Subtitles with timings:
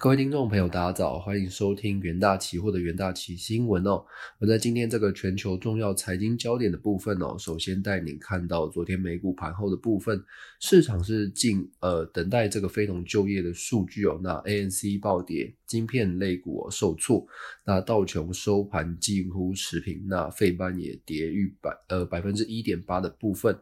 [0.00, 4.04] 各位听众朋友，大家早，欢迎收听元大期货的元大期新闻哦。
[4.38, 10.24] 我在今天这个全球重要财经焦点的部分哦，首先带您看到昨天美股盘后的部分，
[10.60, 14.20] 市场是进呃等待这个非农就业的数据哦。
[14.22, 17.26] 那 ANC 暴跌，晶片类股受挫，
[17.64, 23.58] 那道琼收盘近乎持平，那费班也跌逾百呃百分之一点八的部分。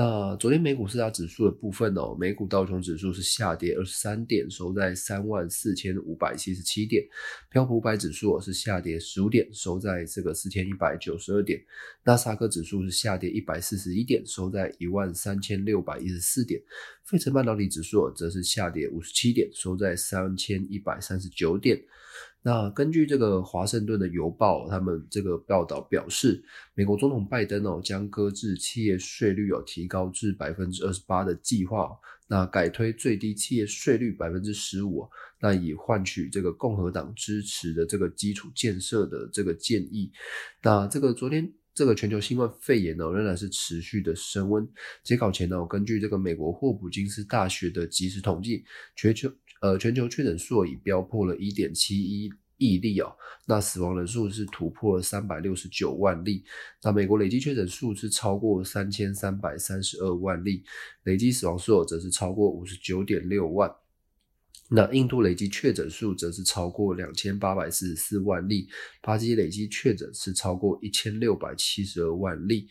[0.00, 7.02] 那昨天美股四大指数的部分哦，美股道琼指数是下跌二十三点，收在三万四千五百七十七点；
[7.50, 11.58] 标普五百指数是下跌十五点，收在这个四千一百九十二点；
[12.04, 16.60] 纳斯克指数是下跌一百四十一点，收在一万三千六百一十四点；
[17.02, 21.76] 费城半导体指数则是下跌五十七点，收在三千一百三十九点。
[22.48, 31.94] 那根据这个华盛顿的邮报，他们这个报道表示，美国总统拜登哦将搁置企业税率有提高至百分之二十八的计划，
[32.26, 35.06] 那改推最低企业税率百分之十五，
[35.42, 40.10] 那以换取这个共和党支持的这个基础建设的这个建议。
[40.62, 44.66] 那这个昨天这个全球新冠肺炎呢仍然是持续的升温。
[45.04, 48.64] 截稿前呢，根据这个美国霍普金斯大学的即时统计，
[48.96, 49.30] 全球。
[49.60, 56.44] 呃，全球确诊数已飙破了一点七一亿例哦，那死亡人数是突破了三百六十九万例，
[56.82, 60.64] 那美国累计确诊数是超过三千三百三十二万例，
[61.04, 63.72] 累计死亡数则是超过五十九点六万，
[64.70, 68.68] 那印度累计确诊数则是超过两千八百四十四万例，
[69.00, 72.68] 巴基累计确诊是超过一千六百七十二万例。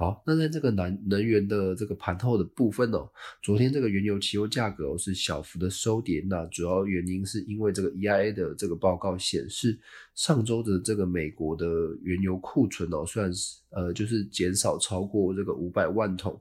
[0.00, 3.10] 好，那在这个能能源的这个盘后的部分哦，
[3.42, 9.76] 昨天这个原油期货价格是小幅的收跌，那主要原因是因为这个 EIA 的这个报告显示，
[10.14, 11.66] 上周的这个美国的
[12.00, 16.40] 原油库存哦，虽然是呃就是减少超过这个五百万桶，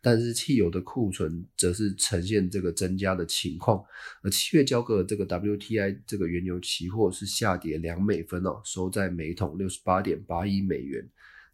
[0.00, 3.84] 但是汽油的库存则是呈现这个增加的情况，
[4.22, 11.06] 而七月交割的这个 WTI 这个原油期货是下跌两美分哦，收在每桶六十八点八亿美元。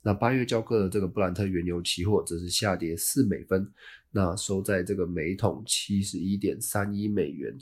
[0.03, 3.71] 那八月交割的这个布兰特原油期货则是下跌四美分，
[4.11, 7.56] 那收在这个每桶七十一点三一美元。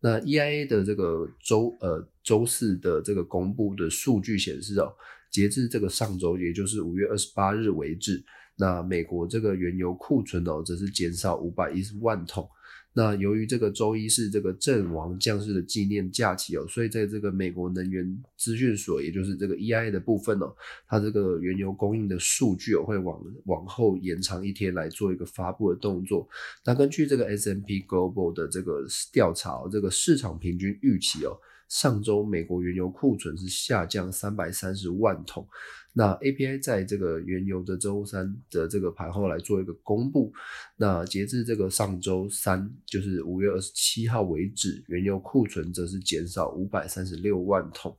[0.00, 4.92] 那 EIA 的这个周呃周四的这个公布的数据显示哦，
[5.30, 8.22] 截至这个上周，也就是五月二十八日为止，
[8.56, 12.48] 那美国这个原油库存哦，则是减少五百一十万桶。
[12.94, 20.52] 那由于这个周一是这个阵亡将士的纪念假期哦，所以在这个美国能源资讯所，也就是这个 EIA 的部分哦，
[20.88, 26.28] 它这个原油供应的数据哦，会往往后延长一天来做一个发布的动作。
[26.64, 31.38] 那根据这个 S&P Global 的这个调查，这个市场平均预期哦。
[31.68, 35.46] 上周美国原油库存是下降三百三十万桶，
[35.92, 40.32] 那 API 在这个原油的周三的这个盘后来做一个公布，
[40.76, 47.94] 那截至这个上周三，就是五月二十七号为止，原油库存则是减少五百三十六万桶。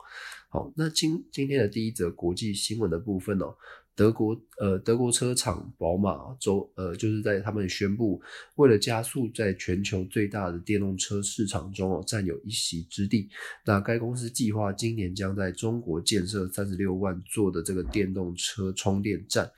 [0.52, 3.56] 好，那今今天的第一则国际新闻的部分哦。
[4.00, 8.22] 德国呃，德国车厂宝马周呃，就是在他们宣布，
[8.56, 13.28] 为了加速在全球最大的电动车市场中哦占有一席之地，
[13.66, 19.52] 那该公司计划今年将在中国建设三十六万座的这个电动车充电站。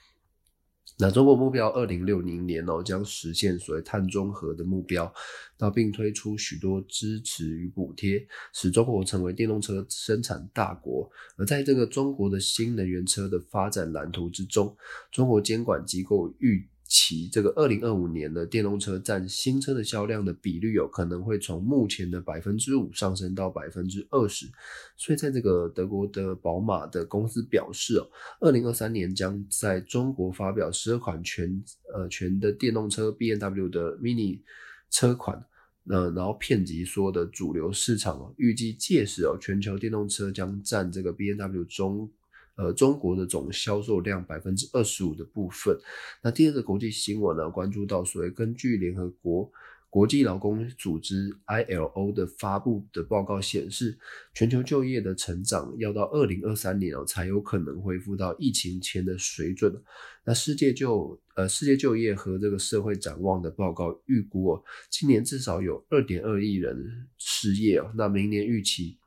[0.98, 5.12] 那中国目标二零六零年哦将实现所谓碳中和的目标，
[5.58, 11.10] 那并推出许多支持与补贴，使中国成为电动车生产大国。
[11.38, 14.76] 而在这个中国的新能源车的发展蓝图之中，
[15.12, 16.68] 中国监管机构预。
[16.94, 24.46] 其这个二零二五年的电动车占新车的销量的比率有可能会从目前的百分之五上升到百分之二十，
[24.98, 28.10] 所以在这个德国的宝马的公司表示哦，
[28.42, 31.64] 二零二三年将在中国发表十二款全
[31.94, 34.42] 呃全的电动车 B N W 的 Mini
[34.90, 35.42] 车款，
[35.88, 42.12] 呃，然后遍及说的主流市场哦，预计届时哦，全球电动车将占这个 B N W 中。
[42.62, 45.76] 呃，中国的总销售量百分之二十五的部分。
[46.22, 49.52] 那第二个国际新闻呢，关注到所谓根据联合国
[49.90, 53.98] 国际劳工组织 ILO 的发布的报告显示，
[54.36, 59.82] 全球就业的成长要到二零二三年哦，才有可能恢复到疫情前的水准。
[60.24, 68.98] 那世界就呃世界就业和这个社会展望的报告预估哦，今年至少有二点二亿人失业哦，那明年预期。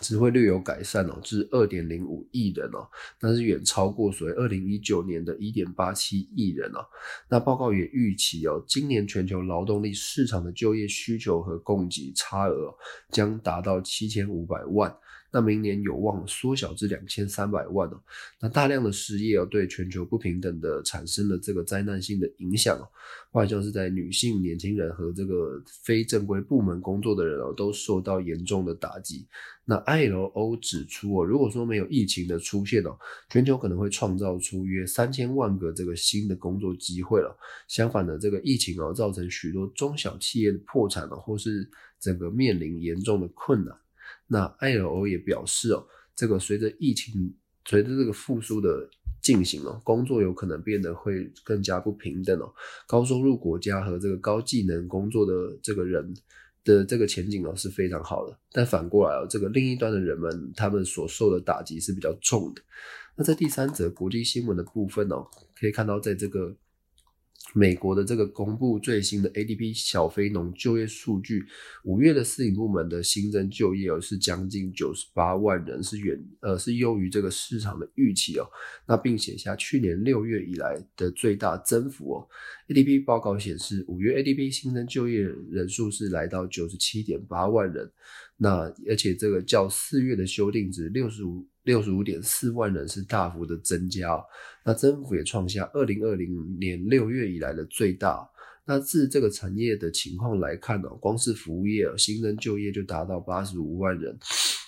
[0.00, 2.86] 只会略有改善哦，至二点零五亿人哦，
[3.20, 6.86] 那是远超过所谓二零一九年的一点八七亿人哦。
[7.28, 12.72] 那报告也预期哦，今年全球劳动力市场的就业需求和供给差额
[13.10, 14.94] 将达到七千五百万。
[15.30, 18.00] 那明年有望缩小至两千三百万哦。
[18.40, 22.88] 那大量的失业哦，对全球不平等的产生了这个灾难性的影响哦。
[23.32, 29.26] 外像是在女性、年轻人和这个非正规部门工作的人哦，都受到严重的打击。
[29.64, 32.96] 那 ILO 指出哦，如果说没有疫情的出现哦，
[33.28, 37.36] 全球可能会创造出约三千万个这个新的工作机会了。
[37.68, 41.68] 相反的，这个疫情哦，造成许多中小企业的破产了，或是
[42.00, 43.76] 整个面临严重的困难。
[44.28, 45.84] 那 ILO 也表示哦，
[46.14, 47.34] 这个随着疫情
[47.64, 48.88] 随着这个复苏的
[49.20, 52.54] 进行哦，工作有可能变得会更加不平等哦。
[52.86, 56.14] 高收入国家和这个高技能工作的这个人。
[56.64, 62.60] 的这个前景哦是非常好的，但反过来哦，这个另一端的人们他们所受的打击是比较重的。
[63.16, 65.26] 那在第三则国际新闻的部分哦，
[65.58, 66.54] 可以看到在这个。
[67.54, 71.46] 美国的这个公布最新的 ADP 小非农就业数据，
[71.84, 78.46] 五月的私营部门的新增就业额是将近九十八万人，是远呃是优于这个市场的预期哦。
[78.86, 82.28] 那并写下去年六月以来的最大增幅哦。
[82.68, 85.20] ADP 报告显示，五月 ADP 新增就业
[85.50, 87.90] 人数是来到九十七点八万人。
[88.36, 94.18] 那而且这个较四月的修订值六十五六十五点四万人是大幅的增加，
[94.64, 98.26] 那增幅也创下二零二零年六月以来的最大。
[98.64, 104.18] 那自这个产业的情况来看呢，光是服务业新增就业就达到八十五万人，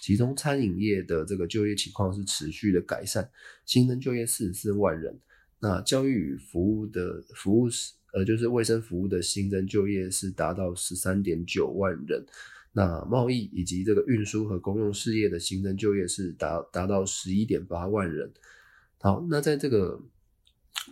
[0.03, 3.27] 其中餐饮业的这个就业情况是持续的改善，
[3.65, 5.19] 新增就业四十四万人。
[5.59, 7.67] 那教育与服务的服务
[8.13, 12.23] 呃就是卫生服务的新增就业是达到十三点九万人。
[12.73, 18.33] 那贸易以及这个运输和公用事业的新增就业是达达到十一点八万人。
[19.01, 20.01] 好，那在这个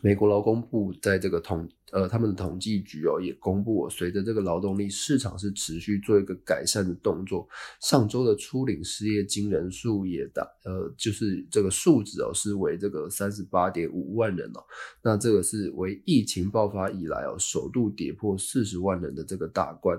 [0.03, 7.49] 美国劳工部在这个统呃他们的统计局哦也公布，随着这个劳动力市场是持续做一个改善的动作，
[7.81, 14.61] 上周的初领失业金人数也达呃就是这个数值哦是为这个三十八点五万人哦，
[15.03, 19.97] 那这个是为疫情爆发以来哦首度跌破四十万人的这个大关。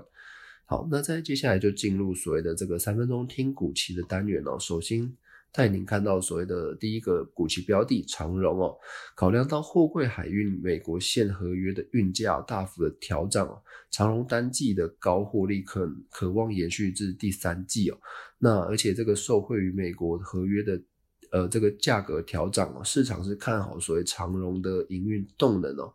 [0.70, 4.56] 好，那在接下来就进入所谓的这个三分钟听股期的单元哦。
[4.60, 5.12] 首先
[5.50, 8.76] 带您看到所谓的第一个股期标的长荣哦。
[9.16, 17.98] 考量到货柜海运美国线合约的运价大幅的调整哦，长荣单季的高获利可渴望延续至第三季哦。
[18.38, 20.80] 那而且这个受惠于美国合约的
[21.32, 25.92] 呃这个价格调整哦，市场是看好所谓长荣的营运动能哦。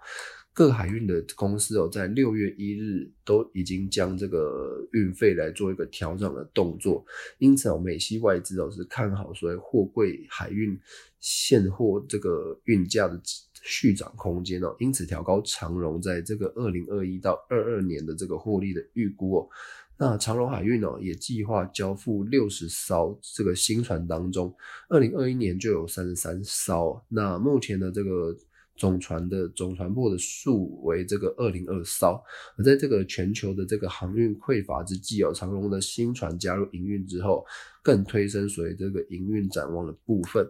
[0.55, 7.05] 各海运的公司哦，在六月一日都已经将这个运费来做一个调整的动作，
[7.39, 10.79] 因此哦，美西外资哦是看好所谓货柜海运
[11.19, 13.21] 现货这个运价的
[13.63, 19.49] 续涨空间哦，因此调高长荣在这个二零二一到二二年的这个获利的预估哦。
[19.97, 24.55] 那长荣海运哦也计划交付六十艘这个新船当中，
[24.87, 28.33] 二零二一年就有三十三艘，那目前的这个。
[28.75, 32.21] 总船的总船舶的数为这个二零二艘，
[32.57, 37.45] 而在这个全球的这个航运匮乏之际哦，长荣的新船加入营运之后，
[37.81, 40.45] 更推升所谓这个营运展望的部分。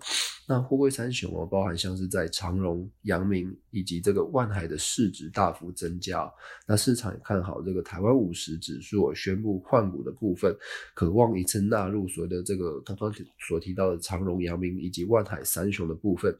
[0.48, 6.32] 那货柜三雄哦，包含像是在长荣、阳明以及这个万海的市值大幅增加，
[6.68, 10.56] 那市场也看好这个台湾五十指数宣布换股的部分，
[10.96, 13.14] 渴望一次纳入所谓的这个刚刚
[13.48, 16.36] 所提到的长荣、阳明以及万海三雄的部分。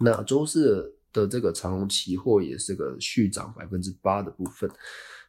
[0.00, 4.70] 那周四的这个长虹期货也是个续涨百分之八的部分。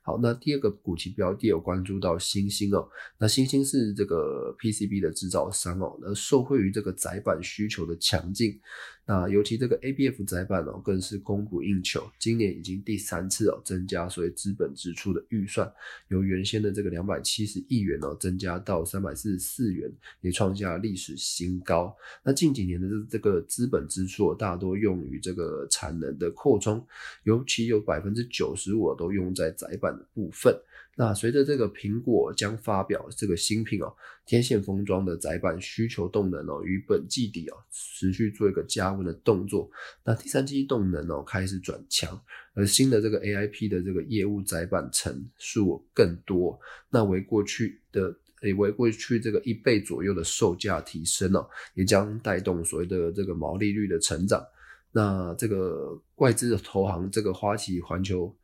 [0.03, 2.87] 好，那第二个股期标的有关注到新兴哦，
[3.19, 8.59] 那新兴是这个 PCB 的制造商哦，那受惠于这个窄板需求的强劲。
[9.03, 12.09] 那尤其这个 ABF 窄板哦，更是供不应求。
[12.19, 15.69] 今年已经第三次哦，增加所谓资本支出的预算，
[16.07, 21.93] 由原先的这个两百七十亿元哦，增加到三百四十四元，也创下历史新高。
[22.23, 26.83] 那近几年的这这个资本支出大多用于这个产能的扩充，
[27.23, 30.55] 尤其有百分之九十五都用在窄板的部分。
[30.97, 33.91] 那随着这个苹果将发表这个新品哦，
[34.25, 39.71] 天线封装的载板需求动能哦，于本季底哦持续做一个加温的动作。
[40.03, 42.21] 那第三季动能哦开始转强，
[42.53, 54.45] 而新的这个 A I P 的这个业务载板层数更多，那为过去的诶为过去这个一倍左右的售价提升哦，也将带动所谓的这个毛利率的成长。
[54.93, 58.35] 那这个外资的投行，这个花旗环球、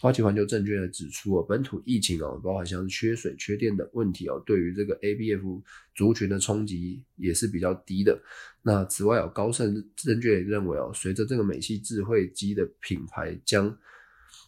[0.00, 5.62] 花旗环球证券的指出哦，本土疫情哦，包含像是缺水、缺电的问题哦，对于这个 ABF
[5.94, 8.20] 族群的冲击也是比较低的。
[8.62, 13.74] 那此外哦，高盛证券也认为哦，随着这个美系智慧机的品牌将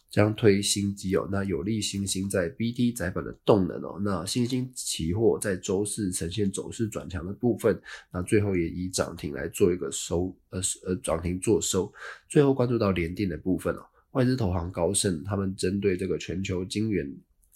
[0.09, 3.99] 将推新机哦，那有利新兴在 BT 窄板的动能哦。
[4.01, 7.79] 那新兴期货在周四呈现走势转强的部分，
[8.11, 11.91] 那最后也以涨停来做一个收，呃呃涨停做收。
[12.29, 17.05] 最后关注到联电的部分哦，外资投行高盛他们针对这个全球晶圆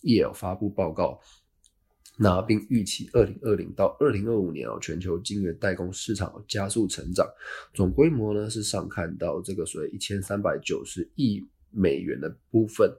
[0.01, 1.19] 业发布报告。
[2.17, 7.25] 那并预期二零二零到二零二五年哦，全球晶圆代工市场加速成长，
[7.73, 12.91] 总规模呢是上看到这个所谓一千三百九十亿美元的部分。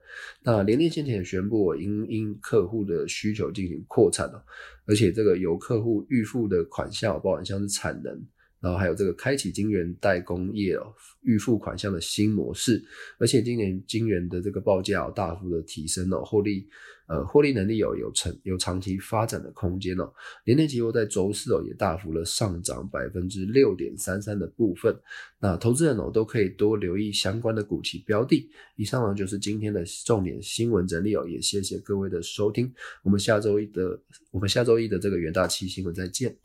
[0.43, 4.43] 那联电先前也宣布，因因客户的需求进行扩产哦，
[4.87, 8.27] 而且这个由客户预付的款项，包含像是产能。
[8.63, 12.83] 然后还有这个开启金圆代工业哦预付款项的新模式，
[13.19, 16.69] 而且今年金圆的这个报价大幅的提升哦，获利
[17.09, 20.09] 呃获利能力有有成有长期发展的空间哦。
[20.45, 24.97] 联电期货在周四哦也大幅的上涨百分之六点三三的部分，
[25.41, 28.49] 那投资人哦都可以多留意相关的股期标的。
[28.77, 34.01] 以上呢就是今天的重点新闻整理哦，也谢谢各位的收听，我们下周一的
[34.31, 36.43] 我们下周一的这个元大期新闻再见。